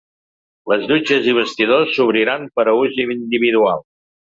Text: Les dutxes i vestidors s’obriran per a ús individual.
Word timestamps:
Les 0.71 0.85
dutxes 0.91 1.29
i 1.33 1.35
vestidors 1.41 1.93
s’obriran 1.99 2.49
per 2.57 2.67
a 2.67 2.75
ús 2.83 2.99
individual. 3.07 3.89